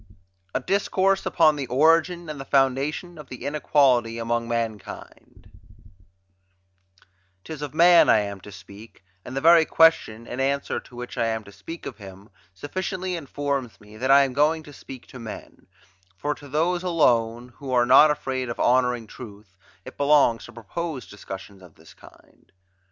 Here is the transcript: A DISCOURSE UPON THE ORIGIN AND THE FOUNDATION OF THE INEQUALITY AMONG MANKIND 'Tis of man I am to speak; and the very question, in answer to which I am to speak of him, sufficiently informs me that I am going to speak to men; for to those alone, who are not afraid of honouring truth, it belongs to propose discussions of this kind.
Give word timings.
A 0.55 0.59
DISCOURSE 0.59 1.27
UPON 1.27 1.57
THE 1.57 1.67
ORIGIN 1.67 2.27
AND 2.27 2.41
THE 2.41 2.45
FOUNDATION 2.45 3.19
OF 3.19 3.29
THE 3.29 3.45
INEQUALITY 3.45 4.17
AMONG 4.17 4.47
MANKIND 4.47 5.51
'Tis 7.43 7.61
of 7.61 7.75
man 7.75 8.09
I 8.09 8.17
am 8.21 8.41
to 8.41 8.51
speak; 8.51 9.05
and 9.23 9.37
the 9.37 9.41
very 9.41 9.63
question, 9.63 10.25
in 10.25 10.39
answer 10.39 10.79
to 10.79 10.95
which 10.95 11.19
I 11.19 11.27
am 11.27 11.43
to 11.43 11.51
speak 11.51 11.85
of 11.85 11.99
him, 11.99 12.29
sufficiently 12.51 13.15
informs 13.15 13.79
me 13.79 13.95
that 13.95 14.09
I 14.09 14.23
am 14.23 14.33
going 14.33 14.63
to 14.63 14.73
speak 14.73 15.05
to 15.09 15.19
men; 15.19 15.67
for 16.17 16.33
to 16.33 16.47
those 16.49 16.81
alone, 16.81 17.53
who 17.57 17.71
are 17.71 17.85
not 17.85 18.09
afraid 18.09 18.49
of 18.49 18.59
honouring 18.59 19.05
truth, 19.05 19.55
it 19.85 19.97
belongs 19.97 20.45
to 20.45 20.51
propose 20.51 21.05
discussions 21.05 21.61
of 21.61 21.75
this 21.75 21.93
kind. 21.93 22.51